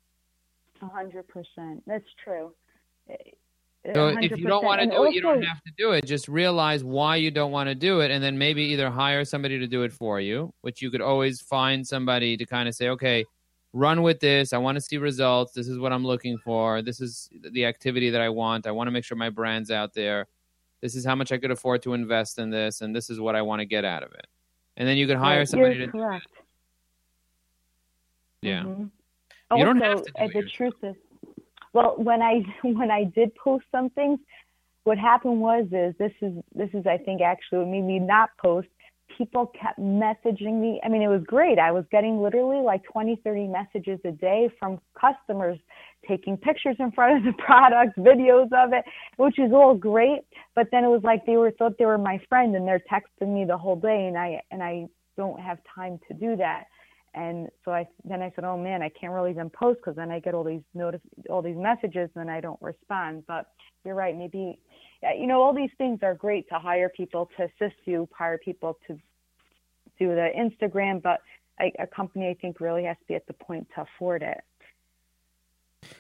100%. 0.82 1.82
That's 1.88 2.06
true. 2.24 2.54
So 3.94 4.08
if 4.20 4.38
you 4.38 4.48
don't 4.48 4.66
want 4.66 4.82
to 4.82 4.88
do 4.88 4.94
also, 4.94 5.10
it, 5.10 5.14
you 5.14 5.22
don't 5.22 5.44
have 5.44 5.62
to 5.62 5.72
do 5.78 5.92
it. 5.92 6.06
Just 6.06 6.28
realize 6.28 6.84
why 6.84 7.18
you 7.18 7.30
don't 7.30 7.52
want 7.52 7.70
to 7.70 7.76
do 7.76 8.00
it, 8.00 8.10
and 8.10 8.24
then 8.24 8.38
maybe 8.38 8.64
either 8.64 8.90
hire 8.90 9.24
somebody 9.24 9.60
to 9.60 9.68
do 9.68 9.84
it 9.84 9.94
for 9.94 10.20
you, 10.20 10.54
which 10.62 10.82
you 10.82 10.90
could 10.90 11.02
always 11.02 11.42
find 11.42 11.86
somebody 11.86 12.36
to 12.36 12.46
kind 12.46 12.68
of 12.68 12.74
say, 12.74 12.90
okay, 12.90 13.26
run 13.74 14.02
with 14.02 14.20
this. 14.20 14.54
I 14.54 14.58
want 14.58 14.76
to 14.76 14.82
see 14.82 14.98
results. 14.98 15.54
This 15.54 15.68
is 15.68 15.78
what 15.78 15.94
I'm 15.94 16.06
looking 16.06 16.38
for. 16.40 16.82
This 16.82 17.00
is 17.00 17.30
the 17.52 17.66
activity 17.66 18.10
that 18.10 18.22
I 18.22 18.30
want. 18.30 18.66
I 18.66 18.72
want 18.72 18.88
to 18.88 18.92
make 18.92 19.04
sure 19.04 19.18
my 19.18 19.30
brand's 19.30 19.70
out 19.70 19.94
there 19.94 20.28
this 20.86 20.94
is 20.94 21.04
how 21.04 21.16
much 21.16 21.32
I 21.32 21.40
could 21.40 21.50
afford 21.50 21.82
to 21.82 21.96
invest 21.96 22.38
in 22.38 22.52
this, 22.52 22.82
and 22.82 22.96
this 22.96 23.10
is 23.10 23.20
what 23.20 23.36
I 23.36 23.42
want 23.42 23.60
to 23.60 23.66
get 23.66 23.84
out 23.84 24.04
of 24.04 24.12
it. 24.12 24.28
And 24.78 24.88
then 24.88 24.98
you 24.98 25.08
can 25.08 25.18
hire 25.18 25.44
somebody 25.44 25.80
to. 25.80 25.88
Correct. 25.88 26.28
Yeah. 28.44 28.62
Mm-hmm. 28.62 28.82
You 28.84 28.90
also, 29.50 29.66
don't 29.66 29.82
have 29.82 30.04
to 30.04 30.28
do 30.28 30.42
the 30.44 30.48
truth 30.48 30.76
is, 30.84 30.96
well, 31.74 31.96
when 31.98 32.22
I 32.22 32.44
when 32.62 32.92
I 32.92 33.06
did 33.06 33.34
post 33.34 33.66
some 33.72 33.90
things, 33.90 34.20
what 34.84 35.00
happened 35.00 35.42
was 35.42 35.66
is 35.72 35.96
this 35.98 36.12
is 36.22 36.34
this 36.54 36.70
is 36.76 36.86
I 36.86 37.00
think 37.00 37.20
actually 37.20 37.60
what 37.60 37.70
made 37.70 37.82
me 37.82 37.98
not 37.98 38.30
post 38.38 38.68
people 39.18 39.48
kept 39.60 39.80
messaging 39.80 40.60
me. 40.60 40.80
I 40.84 40.90
mean, 40.90 41.02
it 41.02 41.08
was 41.08 41.24
great. 41.26 41.58
I 41.58 41.72
was 41.72 41.86
getting 41.92 42.22
literally 42.22 42.62
like 42.62 42.84
20, 42.84 43.22
30 43.24 43.48
messages 43.48 44.00
a 44.04 44.12
day 44.12 44.50
from 44.60 44.80
customers 45.00 45.58
taking 46.08 46.38
pictures 46.38 46.76
in 46.80 46.92
front 46.92 47.18
of 47.18 47.24
the 47.24 47.44
product, 47.44 47.98
videos 47.98 48.52
of 48.54 48.74
it, 48.74 48.84
which 49.18 49.40
is 49.40 49.52
all 49.54 49.76
great. 49.76 50.22
But 50.56 50.68
then 50.72 50.84
it 50.84 50.88
was 50.88 51.02
like 51.04 51.26
they 51.26 51.38
were 51.38 51.52
thought 51.52 51.78
they 51.78 51.86
were 51.86 51.98
my 51.98 52.20
friend 52.30 52.56
and 52.56 52.68
they're 52.68 52.84
texting 52.92 53.34
me 53.34 53.46
the 53.46 53.58
whole 53.58 53.76
day 53.76 54.08
and 54.08 54.18
I 54.18 54.42
and 54.52 54.64
I 54.64 54.88
don't 55.18 55.40
have 55.40 55.60
time 55.74 56.00
to 56.08 56.14
do 56.14 56.36
that. 56.38 56.66
And 57.14 57.48
so 57.64 57.72
I 57.72 57.88
then 58.04 58.22
I 58.22 58.32
said, 58.36 58.44
oh 58.44 58.58
man, 58.58 58.82
I 58.82 58.90
can't 58.90 59.14
really 59.14 59.32
even 59.32 59.50
post 59.50 59.80
because 59.80 59.96
then 59.96 60.12
I 60.12 60.20
get 60.20 60.34
all 60.34 60.44
these 60.44 60.64
notice 60.74 61.02
all 61.30 61.42
these 61.42 61.58
messages 61.58 62.10
and 62.16 62.30
I 62.30 62.42
don't 62.42 62.62
respond. 62.62 63.24
But 63.28 63.48
you're 63.84 63.96
right, 63.96 64.16
maybe 64.18 64.60
you 65.18 65.28
know, 65.28 65.42
all 65.42 65.54
these 65.54 65.70
things 65.78 66.00
are 66.02 66.16
great 66.16 66.48
to 66.50 66.56
hire 66.56 66.90
people 66.90 67.30
to 67.38 67.44
assist 67.44 67.80
you, 67.86 68.08
hire 68.18 68.38
people 68.38 68.78
to 68.88 68.94
do 70.00 70.10
the 70.10 70.30
Instagram, 70.38 71.02
but 71.02 71.22
a, 71.62 71.72
a 71.80 71.88
company 71.88 72.30
I 72.30 72.34
think 72.42 72.60
really 72.60 72.84
has 72.86 72.98
to 72.98 73.06
be 73.08 73.16
at 73.16 73.26
the 73.28 73.34
point 73.34 73.68
to 73.76 73.84
afford 73.84 74.24
it. 74.24 74.42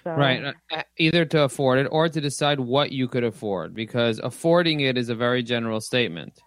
So. 0.03 0.11
Right. 0.11 0.43
Uh, 0.43 0.53
uh, 0.71 0.83
either 0.97 1.25
to 1.25 1.43
afford 1.43 1.79
it 1.79 1.87
or 1.91 2.09
to 2.09 2.21
decide 2.21 2.59
what 2.59 2.91
you 2.91 3.07
could 3.07 3.23
afford 3.23 3.73
because 3.73 4.19
affording 4.23 4.81
it 4.81 4.97
is 4.97 5.09
a 5.09 5.15
very 5.15 5.43
general 5.43 5.81
statement. 5.81 6.39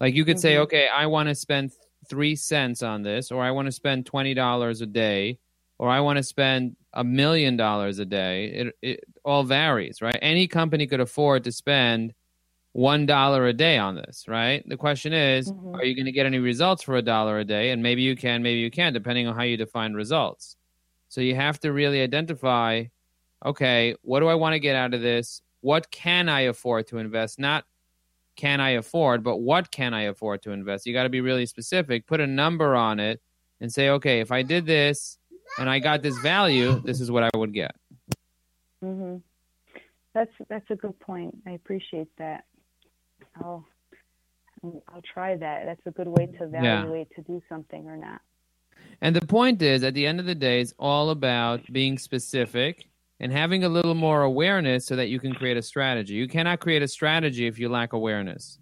Like 0.00 0.14
you 0.14 0.24
could 0.24 0.36
mm-hmm. 0.36 0.42
say, 0.42 0.58
okay, 0.58 0.88
I 0.88 1.06
want 1.06 1.28
to 1.28 1.34
spend 1.34 1.72
three 2.08 2.36
cents 2.36 2.82
on 2.82 3.02
this, 3.02 3.30
or 3.30 3.42
I 3.42 3.50
want 3.50 3.66
to 3.66 3.72
spend 3.72 4.04
$20 4.04 4.82
a 4.82 4.86
day, 4.86 5.38
or 5.78 5.88
I 5.88 6.00
want 6.00 6.18
to 6.18 6.22
spend 6.22 6.76
a 6.92 7.04
million 7.04 7.56
dollars 7.56 7.98
a 7.98 8.04
day. 8.04 8.46
It, 8.46 8.74
it 8.82 9.00
all 9.24 9.44
varies, 9.44 10.02
right? 10.02 10.18
Any 10.20 10.46
company 10.46 10.86
could 10.86 11.00
afford 11.00 11.44
to 11.44 11.52
spend 11.52 12.14
one 12.72 13.06
dollar 13.06 13.46
a 13.46 13.52
day 13.52 13.78
on 13.78 13.94
this, 13.94 14.24
right? 14.26 14.68
The 14.68 14.76
question 14.76 15.12
is, 15.12 15.50
mm-hmm. 15.50 15.76
are 15.76 15.84
you 15.84 15.94
going 15.94 16.06
to 16.06 16.12
get 16.12 16.26
any 16.26 16.38
results 16.38 16.82
for 16.82 16.96
a 16.96 17.02
dollar 17.02 17.38
a 17.38 17.44
day? 17.44 17.70
And 17.70 17.82
maybe 17.82 18.02
you 18.02 18.16
can, 18.16 18.42
maybe 18.42 18.60
you 18.60 18.70
can't, 18.70 18.94
depending 18.94 19.28
on 19.28 19.36
how 19.36 19.42
you 19.42 19.56
define 19.56 19.94
results. 19.94 20.56
So 21.14 21.20
you 21.20 21.36
have 21.36 21.60
to 21.60 21.72
really 21.72 22.02
identify, 22.02 22.86
okay, 23.46 23.94
what 24.02 24.18
do 24.18 24.26
I 24.26 24.34
want 24.34 24.54
to 24.54 24.58
get 24.58 24.74
out 24.74 24.94
of 24.94 25.00
this? 25.00 25.42
What 25.60 25.88
can 25.92 26.28
I 26.28 26.40
afford 26.40 26.88
to 26.88 26.98
invest? 26.98 27.38
Not 27.38 27.66
can 28.34 28.60
I 28.60 28.70
afford, 28.70 29.22
but 29.22 29.36
what 29.36 29.70
can 29.70 29.94
I 29.94 30.02
afford 30.02 30.42
to 30.42 30.50
invest? 30.50 30.86
You 30.86 30.92
got 30.92 31.04
to 31.04 31.08
be 31.08 31.20
really 31.20 31.46
specific, 31.46 32.08
put 32.08 32.18
a 32.18 32.26
number 32.26 32.74
on 32.74 32.98
it, 32.98 33.20
and 33.60 33.72
say, 33.72 33.90
okay, 33.90 34.18
if 34.18 34.32
I 34.32 34.42
did 34.42 34.66
this, 34.66 35.18
and 35.56 35.70
I 35.70 35.78
got 35.78 36.02
this 36.02 36.18
value, 36.18 36.80
this 36.84 37.00
is 37.00 37.12
what 37.12 37.22
I 37.22 37.30
would 37.36 37.54
get. 37.54 37.76
Mhm. 38.82 39.22
That's 40.14 40.32
that's 40.48 40.68
a 40.70 40.74
good 40.74 40.98
point. 40.98 41.38
I 41.46 41.52
appreciate 41.52 42.08
that. 42.16 42.44
I'll 43.36 43.64
I'll 44.64 45.02
try 45.02 45.36
that. 45.36 45.64
That's 45.64 45.86
a 45.86 45.92
good 45.92 46.08
way 46.08 46.26
to 46.26 46.44
evaluate 46.44 47.06
yeah. 47.12 47.16
to 47.16 47.22
do 47.22 47.40
something 47.48 47.86
or 47.86 47.96
not. 47.96 48.20
And 49.00 49.14
the 49.14 49.26
point 49.26 49.62
is, 49.62 49.82
at 49.84 49.94
the 49.94 50.06
end 50.06 50.20
of 50.20 50.26
the 50.26 50.34
day, 50.34 50.60
it's 50.60 50.74
all 50.78 51.10
about 51.10 51.60
being 51.72 51.98
specific 51.98 52.86
and 53.20 53.32
having 53.32 53.64
a 53.64 53.68
little 53.68 53.94
more 53.94 54.22
awareness 54.22 54.86
so 54.86 54.96
that 54.96 55.08
you 55.08 55.20
can 55.20 55.34
create 55.34 55.56
a 55.56 55.62
strategy. 55.62 56.14
You 56.14 56.28
cannot 56.28 56.60
create 56.60 56.82
a 56.82 56.88
strategy 56.88 57.46
if 57.46 57.58
you 57.58 57.68
lack 57.68 57.92
awareness. 57.92 58.58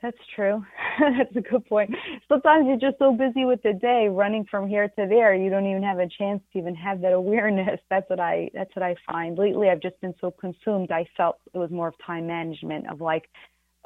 That's 0.00 0.18
true. 0.34 0.64
That's 1.00 1.34
a 1.34 1.40
good 1.40 1.66
point. 1.66 1.94
Sometimes 2.28 2.66
you're 2.66 2.90
just 2.90 2.98
so 2.98 3.12
busy 3.12 3.44
with 3.44 3.62
the 3.62 3.72
day 3.72 4.08
running 4.08 4.44
from 4.48 4.68
here 4.68 4.88
to 4.88 5.06
there, 5.08 5.34
you 5.34 5.50
don't 5.50 5.66
even 5.66 5.82
have 5.82 5.98
a 5.98 6.08
chance 6.08 6.40
to 6.52 6.58
even 6.58 6.74
have 6.76 7.00
that 7.00 7.12
awareness. 7.12 7.80
That's 7.90 8.08
what 8.08 8.20
I 8.20 8.50
that's 8.54 8.74
what 8.76 8.82
I 8.84 8.94
find. 9.10 9.36
Lately 9.36 9.68
I've 9.68 9.80
just 9.80 10.00
been 10.00 10.14
so 10.20 10.30
consumed. 10.30 10.92
I 10.92 11.06
felt 11.16 11.38
it 11.52 11.58
was 11.58 11.70
more 11.70 11.88
of 11.88 11.94
time 12.04 12.26
management 12.26 12.88
of 12.88 13.00
like 13.00 13.28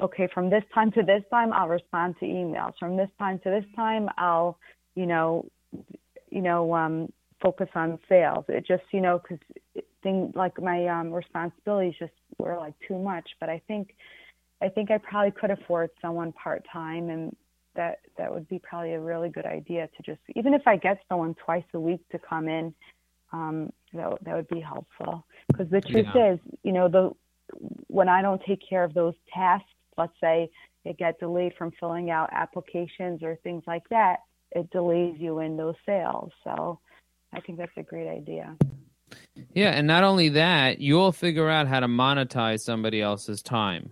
okay, 0.01 0.27
from 0.33 0.49
this 0.49 0.63
time 0.73 0.91
to 0.91 1.01
this 1.01 1.23
time 1.31 1.53
I'll 1.53 1.67
respond 1.67 2.15
to 2.19 2.25
emails. 2.25 2.73
From 2.79 2.95
this 2.95 3.09
time 3.17 3.39
to 3.39 3.49
this 3.49 3.65
time 3.75 4.09
I'll, 4.17 4.59
you 4.95 5.05
know, 5.05 5.45
you 6.33 6.41
know, 6.41 6.73
um 6.73 7.11
focus 7.41 7.69
on 7.75 7.99
sales. 8.07 8.45
It 8.47 8.65
just, 8.65 8.83
you 8.91 9.01
know, 9.01 9.19
cuz 9.19 9.39
things 10.01 10.35
like 10.35 10.61
my 10.61 10.87
um 10.87 11.11
responsibilities 11.11 11.95
just 11.99 12.13
were 12.37 12.57
like 12.57 12.73
too 12.87 12.97
much, 12.97 13.29
but 13.39 13.49
I 13.49 13.59
think 13.67 13.95
I 14.61 14.69
think 14.69 14.91
I 14.91 14.97
probably 14.97 15.31
could 15.31 15.51
afford 15.51 15.89
someone 16.01 16.31
part 16.33 16.65
time, 16.71 17.09
and 17.09 17.35
that 17.75 17.99
that 18.17 18.31
would 18.33 18.47
be 18.47 18.59
probably 18.59 18.93
a 18.93 18.99
really 18.99 19.29
good 19.29 19.45
idea 19.45 19.89
to 19.95 20.03
just 20.03 20.21
even 20.35 20.53
if 20.53 20.67
I 20.67 20.77
get 20.77 20.99
someone 21.09 21.35
twice 21.35 21.65
a 21.73 21.79
week 21.79 22.01
to 22.09 22.19
come 22.19 22.47
in, 22.47 22.73
um, 23.31 23.71
that 23.93 24.23
that 24.23 24.35
would 24.35 24.47
be 24.49 24.61
helpful. 24.61 25.25
Because 25.47 25.69
the 25.69 25.81
truth 25.81 26.07
yeah. 26.15 26.33
is, 26.33 26.39
you 26.63 26.71
know, 26.71 26.87
the 26.87 27.11
when 27.87 28.09
I 28.09 28.21
don't 28.21 28.41
take 28.43 28.61
care 28.67 28.83
of 28.83 28.93
those 28.93 29.15
tasks 29.31 29.69
let's 29.97 30.13
say 30.21 30.49
it 30.85 30.97
get 30.97 31.19
delayed 31.19 31.53
from 31.57 31.71
filling 31.79 32.09
out 32.09 32.29
applications 32.31 33.23
or 33.23 33.37
things 33.43 33.63
like 33.65 33.87
that, 33.89 34.17
it 34.55 34.69
delays 34.71 35.15
you 35.19 35.39
in 35.39 35.57
those 35.57 35.75
sales. 35.85 36.31
So 36.43 36.79
I 37.33 37.39
think 37.41 37.57
that's 37.57 37.71
a 37.77 37.83
great 37.83 38.07
idea. 38.07 38.55
Yeah, 39.53 39.71
and 39.71 39.87
not 39.87 40.03
only 40.03 40.29
that, 40.29 40.79
you'll 40.79 41.11
figure 41.11 41.49
out 41.49 41.67
how 41.67 41.79
to 41.79 41.87
monetize 41.87 42.61
somebody 42.61 43.01
else's 43.01 43.41
time, 43.41 43.91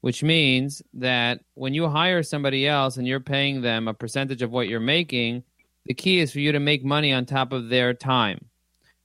which 0.00 0.22
means 0.22 0.82
that 0.94 1.40
when 1.54 1.74
you 1.74 1.88
hire 1.88 2.22
somebody 2.22 2.66
else 2.66 2.96
and 2.96 3.06
you're 3.06 3.20
paying 3.20 3.60
them 3.60 3.88
a 3.88 3.94
percentage 3.94 4.42
of 4.42 4.50
what 4.50 4.68
you're 4.68 4.80
making, 4.80 5.42
the 5.86 5.94
key 5.94 6.20
is 6.20 6.32
for 6.32 6.40
you 6.40 6.52
to 6.52 6.60
make 6.60 6.84
money 6.84 7.12
on 7.12 7.26
top 7.26 7.52
of 7.52 7.68
their 7.68 7.94
time. 7.94 8.46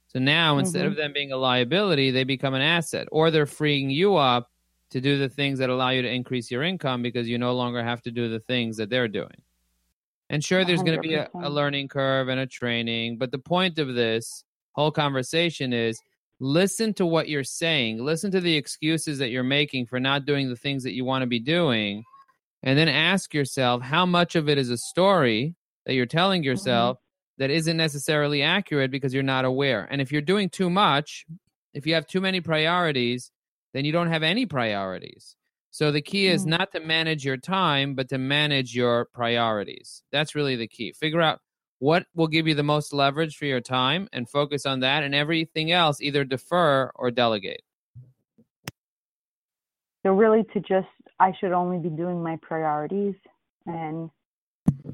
So 0.07 0.19
now, 0.19 0.57
instead 0.57 0.81
mm-hmm. 0.81 0.91
of 0.91 0.98
them 0.98 1.13
being 1.13 1.31
a 1.31 1.38
liability, 1.38 2.12
they 2.12 2.25
become 2.25 2.53
an 2.53 2.62
asset, 2.62 3.07
or 3.12 3.31
they're 3.31 3.45
freeing 3.45 3.89
you 3.89 4.17
up 4.17 4.50
to 4.89 5.00
do 5.00 5.17
the 5.17 5.29
things 5.29 5.60
that 5.60 5.69
allow 5.69 5.89
you 5.89 6.01
to 6.01 6.12
increase 6.12 6.51
your 6.51 6.63
income 6.63 7.01
because 7.01 7.29
you 7.29 7.38
no 7.38 7.53
longer 7.53 7.81
have 7.81 8.01
to 8.01 8.12
do 8.12 8.27
the 8.29 8.41
things 8.41 8.75
that 8.77 8.89
they're 8.89 9.07
doing. 9.07 9.41
And 10.31 10.41
sure, 10.41 10.63
there's 10.63 10.81
going 10.81 10.95
to 10.95 11.07
be 11.07 11.15
a, 11.15 11.29
a, 11.35 11.50
learning 11.50 11.89
curve 11.89 12.29
and 12.29 12.39
a 12.39 12.47
training, 12.47 13.17
but 13.17 13.31
the 13.31 13.38
point 13.38 13.77
of 13.79 13.93
this 13.95 14.45
whole 14.71 14.89
conversation 14.89 15.73
is 15.73 16.00
listen 16.39 16.93
to 16.93 17.05
what 17.05 17.27
you're 17.27 17.43
saying, 17.43 18.01
listen 18.01 18.31
to 18.31 18.39
the 18.39 18.55
excuses 18.55 19.19
that 19.19 19.29
you're 19.29 19.43
making 19.43 19.88
for 19.88 20.00
not 20.00 20.25
doing 20.25 20.47
the 20.47 20.55
things 20.55 20.83
that 20.83 20.93
you 20.93 21.03
want 21.03 21.23
to 21.23 21.27
be 21.27 21.41
doing, 21.41 22.05
and 22.63 22.79
then 22.79 22.88
ask 22.88 23.33
yourself 23.33 23.81
how 23.81 24.05
much 24.05 24.38
of 24.38 24.47
it 24.47 24.57
is 24.57 24.69
a 24.69 24.77
story 24.77 25.53
that 25.85 25.95
you're 25.95 26.05
telling 26.05 26.41
mm-hmm. 26.41 26.51
yourself 26.51 26.95
mm-hmm. 26.95 27.43
that 27.43 27.50
isn't 27.50 27.75
necessarily 27.75 28.41
accurate 28.41 28.89
because 28.89 29.13
you're 29.13 29.23
not 29.23 29.43
aware. 29.43 29.85
And 29.91 30.00
if 30.00 30.13
you're 30.13 30.21
doing 30.21 30.47
too 30.47 30.69
much, 30.69 31.25
if 31.73 31.85
you 31.85 31.95
have 31.95 32.07
too 32.07 32.21
many 32.21 32.39
priorities, 32.39 33.31
then 33.73 33.83
you 33.83 33.91
don't 33.91 34.07
have 34.07 34.23
any 34.23 34.45
priorities. 34.45 35.35
So 35.71 35.89
the 35.89 36.01
key 36.01 36.27
is 36.27 36.41
mm-hmm. 36.41 36.51
not 36.51 36.71
to 36.73 36.81
manage 36.81 37.23
your 37.23 37.37
time, 37.37 37.95
but 37.95 38.09
to 38.09 38.17
manage 38.17 38.75
your 38.75 39.05
priorities. 39.05 40.03
That's 40.11 40.35
really 40.35 40.57
the 40.57 40.67
key. 40.67 40.91
Figure 40.91 41.21
out 41.21 41.39
what 41.79 42.05
will 42.13 42.27
give 42.27 42.45
you 42.45 42.53
the 42.53 42.61
most 42.61 42.93
leverage 42.93 43.37
for 43.37 43.45
your 43.45 43.61
time 43.61 44.07
and 44.11 44.29
focus 44.29 44.65
on 44.65 44.81
that, 44.81 45.03
and 45.03 45.15
everything 45.15 45.71
else 45.71 46.01
either 46.01 46.23
defer 46.23 46.91
or 46.93 47.09
delegate. 47.09 47.63
So, 50.03 50.11
really, 50.11 50.43
to 50.53 50.59
just, 50.59 50.87
I 51.19 51.31
should 51.39 51.53
only 51.53 51.77
be 51.79 51.89
doing 51.89 52.21
my 52.21 52.37
priorities 52.41 53.15
and 53.65 54.09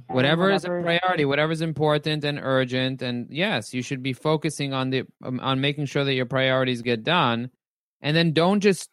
whatever, 0.08 0.52
is 0.52 0.64
a 0.64 0.68
priority 0.68 1.26
whatever 1.26 1.52
is 1.52 1.62
important 1.62 2.24
and 2.24 2.40
urgent 2.42 3.02
and 3.02 3.28
yes 3.30 3.74
you 3.74 3.82
should 3.82 4.02
be 4.02 4.14
focusing 4.14 4.74
on 4.74 4.90
the 4.90 5.04
um, 5.24 5.40
on 5.42 5.60
making 5.60 5.86
sure 5.86 6.04
that 6.04 6.14
your 6.14 6.26
priorities 6.26 6.82
get 6.82 7.04
done 7.04 7.50
and 8.02 8.16
then 8.16 8.32
don't 8.32 8.62
just 8.62 8.90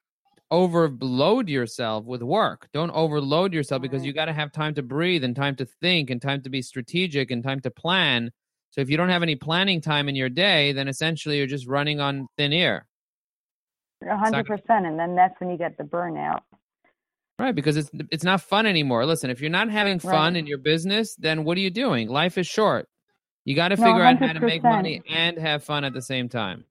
overload 0.54 1.48
yourself 1.48 2.04
with 2.04 2.22
work. 2.22 2.68
Don't 2.72 2.92
overload 2.92 3.52
yourself 3.52 3.82
because 3.82 4.04
you 4.04 4.12
got 4.12 4.26
to 4.26 4.32
have 4.32 4.52
time 4.52 4.72
to 4.74 4.82
breathe 4.82 5.24
and 5.24 5.34
time 5.34 5.56
to 5.56 5.66
think 5.66 6.10
and 6.10 6.22
time 6.22 6.42
to 6.42 6.48
be 6.48 6.62
strategic 6.62 7.32
and 7.32 7.42
time 7.42 7.58
to 7.62 7.70
plan. 7.72 8.30
So 8.70 8.80
if 8.80 8.88
you 8.88 8.96
don't 8.96 9.08
have 9.08 9.24
any 9.24 9.34
planning 9.34 9.80
time 9.80 10.08
in 10.08 10.14
your 10.14 10.28
day, 10.28 10.70
then 10.70 10.86
essentially 10.86 11.38
you're 11.38 11.48
just 11.48 11.66
running 11.66 11.98
on 11.98 12.28
thin 12.36 12.52
air. 12.52 12.86
Hundred 14.08 14.46
percent, 14.46 14.86
and 14.86 14.98
then 14.98 15.16
that's 15.16 15.34
when 15.40 15.50
you 15.50 15.56
get 15.56 15.76
the 15.76 15.84
burnout. 15.84 16.40
Right, 17.38 17.54
because 17.54 17.76
it's 17.76 17.90
it's 18.12 18.22
not 18.22 18.40
fun 18.40 18.66
anymore. 18.66 19.06
Listen, 19.06 19.30
if 19.30 19.40
you're 19.40 19.50
not 19.50 19.70
having 19.70 19.98
fun 19.98 20.34
right. 20.34 20.36
in 20.36 20.46
your 20.46 20.58
business, 20.58 21.16
then 21.16 21.42
what 21.42 21.56
are 21.56 21.62
you 21.62 21.70
doing? 21.70 22.08
Life 22.08 22.38
is 22.38 22.46
short. 22.46 22.86
You 23.44 23.56
got 23.56 23.68
to 23.68 23.76
figure 23.76 23.94
no, 23.94 24.02
out 24.02 24.18
how 24.18 24.32
to 24.34 24.40
make 24.40 24.62
money 24.62 25.02
and 25.10 25.36
have 25.36 25.64
fun 25.64 25.84
at 25.84 25.94
the 25.94 26.02
same 26.02 26.28
time. 26.28 26.64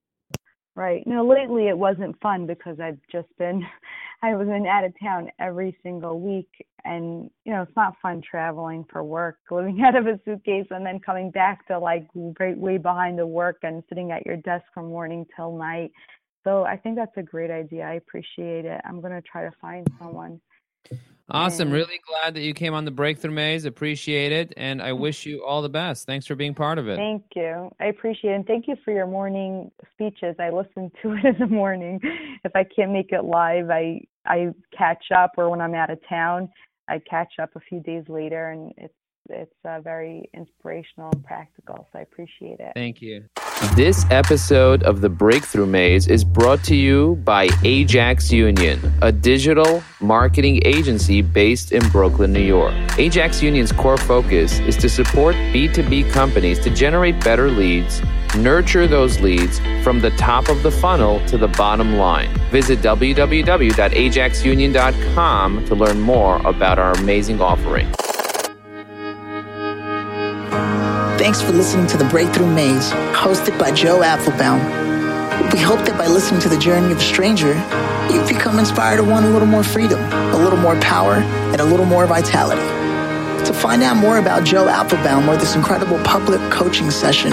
Right. 0.76 1.06
No, 1.06 1.24
lately 1.24 1.68
it 1.68 1.78
wasn't 1.78 2.20
fun 2.20 2.48
because 2.48 2.80
I've 2.80 2.98
just 3.12 3.28
been, 3.38 3.64
I 4.24 4.34
was 4.36 4.48
in 4.48 4.66
out 4.66 4.84
of 4.84 4.94
town 5.00 5.30
every 5.40 5.78
single 5.84 6.20
week, 6.20 6.50
and 6.84 7.30
you 7.46 7.54
know 7.54 7.62
it's 7.62 7.76
not 7.76 7.94
fun 8.02 8.22
traveling 8.28 8.84
for 8.92 9.04
work, 9.04 9.38
living 9.52 9.82
out 9.84 9.96
of 9.96 10.08
a 10.08 10.20
suitcase, 10.26 10.66
and 10.72 10.84
then 10.84 11.00
coming 11.00 11.30
back 11.30 11.68
to 11.68 11.78
like 11.78 12.08
way, 12.16 12.56
way 12.56 12.78
behind 12.80 13.20
the 13.20 13.28
work 13.28 13.58
and 13.62 13.84
sitting 13.88 14.12
at 14.12 14.26
your 14.26 14.38
desk 14.38 14.66
from 14.74 14.88
morning 14.88 15.28
till 15.36 15.56
night. 15.56 15.92
So 16.44 16.64
I 16.64 16.76
think 16.78 16.96
that's 16.96 17.16
a 17.18 17.24
great 17.24 17.52
idea. 17.52 17.84
I 17.84 17.94
appreciate 17.94 18.66
it. 18.66 18.82
I'm 18.84 19.00
gonna 19.00 19.22
try 19.22 19.44
to 19.44 19.52
find 19.62 19.86
someone. 20.00 20.42
Awesome. 21.30 21.70
And, 21.70 21.74
really 21.74 22.00
glad 22.06 22.36
that 22.36 22.42
you 22.42 22.54
came 22.54 22.74
on 22.74 22.86
the 22.86 22.92
Breakthrough 22.92 23.32
Maze. 23.32 23.66
Appreciate 23.66 24.32
it. 24.32 24.54
And 24.58 24.82
I 24.82 24.94
wish 24.94 25.26
you 25.26 25.44
all 25.44 25.62
the 25.62 25.70
best. 25.70 26.06
Thanks 26.06 26.26
for 26.26 26.36
being 26.36 26.54
part 26.54 26.78
of 26.78 26.88
it. 26.88 26.98
Thank 26.98 27.24
you. 27.36 27.72
I 27.80 27.86
appreciate 27.86 28.32
it. 28.32 28.36
And 28.36 28.46
thank 28.46 28.68
you 28.68 28.76
for 28.84 28.92
your 28.92 29.08
morning 29.08 29.72
speeches. 29.94 30.36
I 30.40 30.50
listen 30.50 30.92
to 31.02 31.14
it 31.14 31.26
in 31.26 31.36
the 31.40 31.48
morning. 31.48 32.00
If 32.44 32.56
I 32.56 32.64
can't 32.64 32.92
make 32.92 33.12
it 33.12 33.24
live, 33.24 33.70
I 33.70 34.02
I 34.26 34.50
catch 34.78 35.06
up 35.16 35.32
or 35.38 35.50
when 35.50 35.60
I'm 35.60 35.76
out 35.76 35.90
of 35.90 36.00
town, 36.08 36.50
I 36.88 37.02
catch 37.10 37.34
up 37.42 37.50
a 37.56 37.60
few 37.60 37.80
days 37.82 38.04
later 38.08 38.52
and 38.52 38.72
it's 38.78 38.94
it's 39.30 39.56
uh, 39.66 39.80
very 39.80 40.30
inspirational 40.34 41.10
and 41.14 41.24
practical. 41.24 41.88
So 41.92 42.00
I 42.00 42.02
appreciate 42.02 42.60
it. 42.60 42.74
Thank 42.76 43.02
you. 43.02 43.26
This 43.72 44.06
episode 44.12 44.84
of 44.84 45.02
The 45.02 45.10
Breakthrough 45.10 45.66
Maze 45.66 46.08
is 46.08 46.24
brought 46.24 46.64
to 46.66 46.76
you 46.76 47.16
by 47.24 47.50
Ajax 47.64 48.32
Union, 48.32 48.80
a 49.02 49.12
digital 49.12 49.82
marketing 50.00 50.62
agency 50.64 51.24
based 51.24 51.72
in 51.72 51.82
Brooklyn, 51.90 52.32
New 52.32 52.44
York. 52.44 52.76
Ajax 53.00 53.42
Union's 53.42 53.72
core 53.72 53.98
focus 53.98 54.60
is 54.60 54.78
to 54.78 54.88
support 54.88 55.34
B2B 55.36 56.12
companies 56.12 56.60
to 56.60 56.70
generate 56.70 57.24
better 57.24 57.50
leads, 57.50 58.00
nurture 58.38 58.86
those 58.86 59.20
leads 59.22 59.58
from 59.84 60.02
the 60.02 60.12
top 60.12 60.50
of 60.50 60.62
the 60.62 60.70
funnel 60.70 61.26
to 61.26 61.40
the 61.40 61.48
bottom 61.48 61.96
line. 61.96 62.30
Visit 62.52 62.78
www.ajaxunion.com 62.80 65.66
to 65.66 65.74
learn 65.74 66.00
more 66.00 66.38
about 66.46 66.78
our 66.78 66.92
amazing 66.92 67.42
offering. 67.42 67.92
Thanks 71.24 71.40
for 71.42 71.54
listening 71.54 71.88
to 71.88 71.96
The 71.96 72.04
Breakthrough 72.04 72.54
Maze, 72.54 72.92
hosted 73.16 73.58
by 73.58 73.72
Joe 73.72 74.02
Apfelbaum. 74.02 74.60
We 75.54 75.60
hope 75.60 75.86
that 75.86 75.98
by 75.98 76.06
listening 76.06 76.42
to 76.42 76.50
the 76.50 76.58
journey 76.58 76.92
of 76.92 76.98
a 76.98 77.02
stranger, 77.02 77.54
you've 78.12 78.28
become 78.28 78.60
inspired 78.60 78.98
to 78.98 79.06
want 79.06 79.26
a 79.26 79.30
little 79.30 79.48
more 79.48 79.64
freedom, 79.64 80.02
a 80.12 80.38
little 80.38 80.60
more 80.60 80.76
power, 80.82 81.14
and 81.54 81.62
a 81.62 81.64
little 81.64 81.86
more 81.86 82.06
vitality. 82.08 82.60
To 83.46 83.54
find 83.54 83.82
out 83.84 83.96
more 83.96 84.18
about 84.18 84.44
Joe 84.44 84.66
Apfelbaum 84.66 85.30
or 85.30 85.38
this 85.38 85.56
incredible 85.56 85.98
public 86.00 86.42
coaching 86.52 86.92
session, 86.92 87.32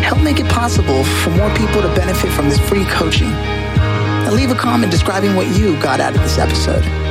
Help 0.01 0.19
make 0.23 0.39
it 0.39 0.49
possible 0.49 1.03
for 1.03 1.29
more 1.29 1.53
people 1.53 1.83
to 1.83 1.89
benefit 1.93 2.31
from 2.31 2.49
this 2.49 2.57
free 2.57 2.85
coaching 2.85 3.31
leave 4.31 4.51
a 4.51 4.55
comment 4.55 4.91
describing 4.91 5.35
what 5.35 5.47
you 5.57 5.79
got 5.81 5.99
out 5.99 6.15
of 6.15 6.21
this 6.21 6.37
episode. 6.37 7.08